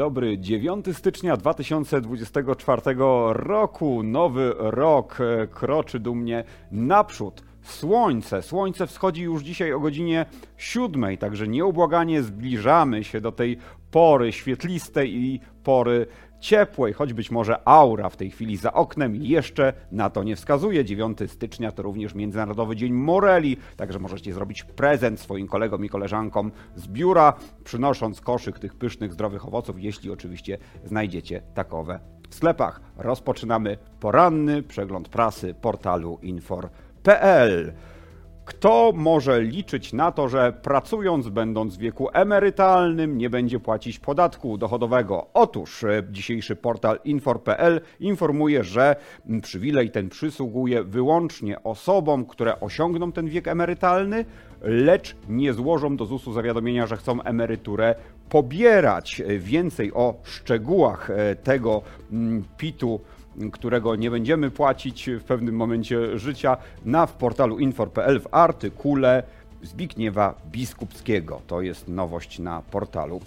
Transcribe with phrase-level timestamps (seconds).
[0.00, 0.38] dobry.
[0.38, 2.82] 9 stycznia 2024
[3.32, 4.02] roku.
[4.02, 7.42] Nowy rok e, kroczy dumnie naprzód.
[7.62, 8.42] Słońce.
[8.42, 13.58] Słońce wschodzi już dzisiaj o godzinie 7, także nieubłaganie zbliżamy się do tej
[13.90, 16.06] pory świetlistej i pory
[16.40, 20.84] ciepłej, choć być może aura w tej chwili za oknem jeszcze na to nie wskazuje.
[20.84, 26.52] 9 stycznia to również Międzynarodowy Dzień Moreli, także możecie zrobić prezent swoim kolegom i koleżankom
[26.74, 27.32] z biura,
[27.64, 32.00] przynosząc koszyk tych pysznych, zdrowych owoców, jeśli oczywiście znajdziecie takowe
[32.30, 32.80] w sklepach.
[32.96, 37.72] Rozpoczynamy poranny przegląd prasy portalu infor.pl.
[38.50, 44.58] Kto może liczyć na to, że pracując, będąc w wieku emerytalnym, nie będzie płacić podatku
[44.58, 45.26] dochodowego?
[45.34, 48.96] Otóż e, dzisiejszy portal infor.pl informuje, że
[49.42, 54.24] przywilej ten przysługuje wyłącznie osobom, które osiągną ten wiek emerytalny,
[54.60, 57.94] lecz nie złożą do ZUS-u zawiadomienia, że chcą emeryturę
[58.28, 59.20] pobierać.
[59.20, 61.82] E, więcej o szczegółach e, tego
[62.56, 63.00] PIT-u
[63.52, 69.22] którego nie będziemy płacić w pewnym momencie życia, na w portalu infor.pl w artykule
[69.62, 71.40] Zbigniewa Biskupskiego.
[71.46, 73.20] To jest nowość na portalu.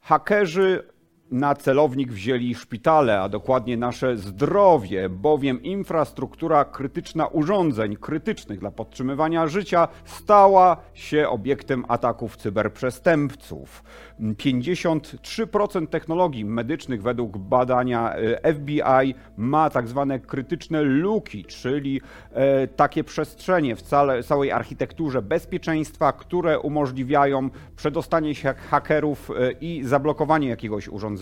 [0.00, 0.84] Hakerzy
[1.30, 9.46] na celownik wzięli szpitale, a dokładnie nasze zdrowie, bowiem infrastruktura krytyczna urządzeń krytycznych dla podtrzymywania
[9.46, 13.82] życia stała się obiektem ataków cyberprzestępców.
[14.20, 22.00] 53% technologii medycznych według badania e, FBI ma tak zwane krytyczne luki, czyli
[22.32, 23.82] e, takie przestrzenie w
[24.26, 31.19] całej architekturze bezpieczeństwa, które umożliwiają przedostanie się hakerów e, i zablokowanie jakiegoś urządzenia.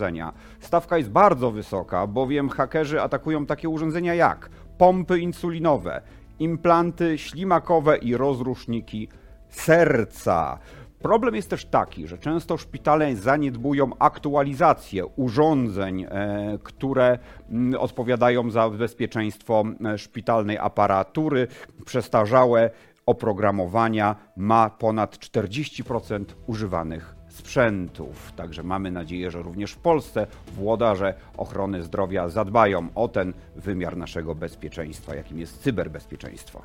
[0.59, 6.01] Stawka jest bardzo wysoka, bowiem hakerzy atakują takie urządzenia jak pompy insulinowe,
[6.39, 9.07] implanty ślimakowe i rozruszniki
[9.49, 10.59] serca.
[11.01, 18.69] Problem jest też taki, że często szpitale zaniedbują aktualizację urządzeń, e, które mm, odpowiadają za
[18.69, 21.47] bezpieczeństwo e, szpitalnej aparatury.
[21.85, 22.69] Przestarzałe
[23.05, 28.33] oprogramowania ma ponad 40% używanych sprzętów.
[28.35, 34.35] Także mamy nadzieję, że również w Polsce włodarze ochrony zdrowia zadbają o ten wymiar naszego
[34.35, 36.61] bezpieczeństwa, jakim jest cyberbezpieczeństwo.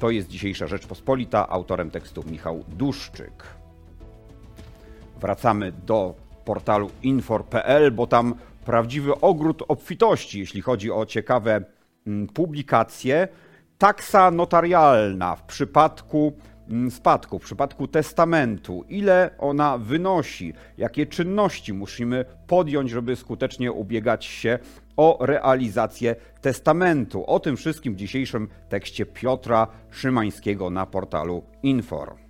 [0.00, 3.44] To jest dzisiejsza Rzeczpospolita, autorem tekstu Michał Duszczyk.
[5.20, 6.14] Wracamy do
[6.44, 8.34] portalu infor.pl, bo tam
[8.64, 11.64] prawdziwy ogród obfitości, jeśli chodzi o ciekawe
[12.06, 13.28] mm, publikacje.
[13.78, 16.32] Taksa notarialna w przypadku
[16.90, 24.58] spadku, w przypadku testamentu, ile ona wynosi, jakie czynności musimy podjąć, żeby skutecznie ubiegać się
[24.96, 27.26] o realizację testamentu.
[27.26, 32.25] O tym wszystkim w dzisiejszym tekście Piotra Szymańskiego na portalu Infor.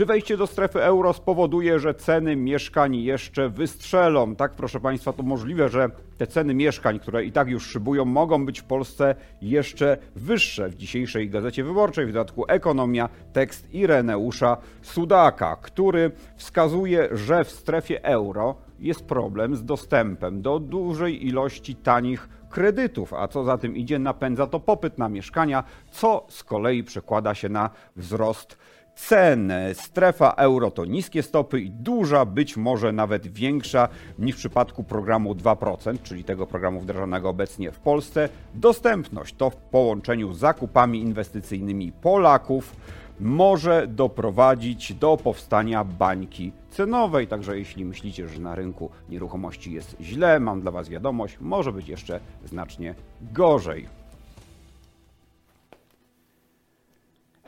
[0.00, 4.36] Czy wejście do strefy euro spowoduje, że ceny mieszkań jeszcze wystrzelą?
[4.36, 5.88] Tak, proszę Państwa, to możliwe, że
[6.18, 10.68] te ceny mieszkań, które i tak już szybują, mogą być w Polsce jeszcze wyższe.
[10.68, 18.04] W dzisiejszej Gazecie Wyborczej, w dodatku Ekonomia, tekst Ireneusza Sudaka, który wskazuje, że w strefie
[18.04, 23.98] euro jest problem z dostępem do dużej ilości tanich kredytów, a co za tym idzie,
[23.98, 28.58] napędza to popyt na mieszkania, co z kolei przekłada się na wzrost
[28.94, 29.52] cen.
[29.74, 35.34] Strefa euro to niskie stopy i duża, być może nawet większa niż w przypadku programu
[35.34, 38.28] 2%, czyli tego programu wdrażanego obecnie w Polsce.
[38.54, 42.76] Dostępność to w połączeniu z zakupami inwestycyjnymi Polaków
[43.20, 47.26] może doprowadzić do powstania bańki cenowej.
[47.26, 51.88] Także jeśli myślicie, że na rynku nieruchomości jest źle, mam dla Was wiadomość, może być
[51.88, 52.94] jeszcze znacznie
[53.32, 53.99] gorzej.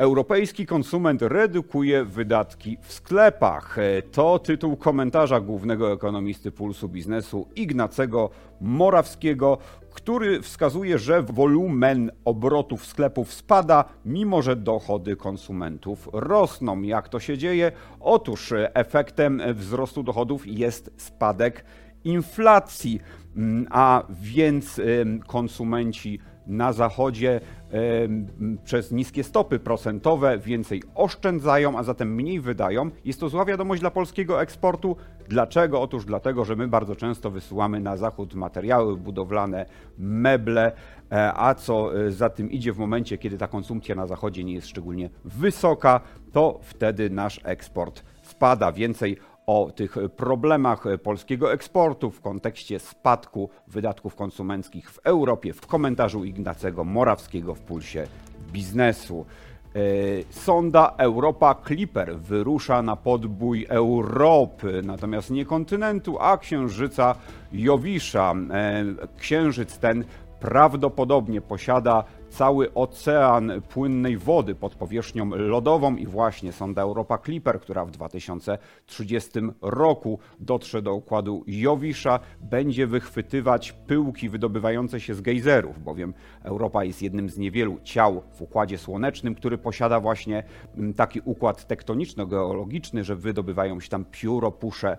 [0.02, 3.76] Europejski konsument redukuje wydatki w sklepach.
[4.12, 8.30] To tytuł komentarza głównego ekonomisty Pulsu Biznesu Ignacego
[8.60, 9.58] Morawskiego,
[9.90, 16.82] który wskazuje, że wolumen obrotów sklepów spada, mimo że dochody konsumentów rosną.
[16.82, 17.72] Jak to się dzieje?
[18.00, 21.64] Otóż efektem wzrostu dochodów jest spadek
[22.04, 23.00] inflacji,
[23.70, 24.80] a więc
[25.26, 27.40] konsumenci na zachodzie
[28.64, 32.90] przez niskie stopy procentowe więcej oszczędzają, a zatem mniej wydają.
[33.04, 34.96] Jest to zła wiadomość dla polskiego eksportu.
[35.28, 35.82] Dlaczego?
[35.82, 39.66] Otóż dlatego, że my bardzo często wysyłamy na zachód materiały budowlane,
[39.98, 40.72] meble,
[41.12, 44.54] e, a co e, za tym idzie w momencie, kiedy ta konsumpcja na zachodzie nie
[44.54, 46.00] jest szczególnie wysoka,
[46.32, 48.72] to wtedy nasz eksport spada.
[48.72, 49.16] Więcej
[49.46, 56.84] o tych problemach polskiego eksportu w kontekście spadku wydatków konsumenckich w Europie w komentarzu Ignacego
[56.84, 58.06] Morawskiego w Pulsie
[58.52, 59.26] Biznesu.
[60.30, 67.14] Sonda Europa Clipper wyrusza na podbój Europy, natomiast nie kontynentu, a księżyca
[67.52, 68.34] Jowisza.
[68.50, 68.84] E,
[69.18, 70.04] księżyc ten
[70.40, 77.84] prawdopodobnie posiada cały ocean płynnej wody pod powierzchnią lodową i właśnie sonda Europa Clipper, która
[77.84, 79.30] w 2030
[79.62, 87.02] roku dotrze do układu Jowisza, będzie wychwytywać pyłki wydobywające się z gejzerów, bowiem Europa jest
[87.02, 90.42] jednym z niewielu ciał w układzie słonecznym, który posiada właśnie
[90.76, 94.98] mm, taki układ tektoniczno-geologiczny, że wydobywają się tam pióropusze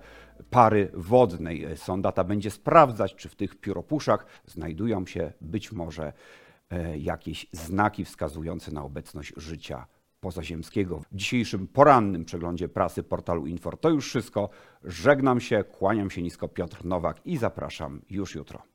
[0.50, 1.66] pary wodnej.
[1.76, 6.14] Sonda ta będzie sprawdzać, czy w tych pióropuszach znajdują się być może
[6.98, 9.86] jakieś znaki wskazujące na obecność życia
[10.20, 11.00] pozaziemskiego.
[11.00, 14.50] W dzisiejszym porannym przeglądzie prasy portalu Infor to już wszystko.
[14.84, 18.73] Żegnam się, kłaniam się nisko Piotr Nowak i zapraszam już jutro.